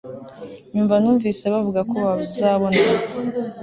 nyuma 0.73 0.95
numvise 1.01 1.45
bavuga 1.53 1.79
ko 1.89 1.95
babzabonana 2.05 2.95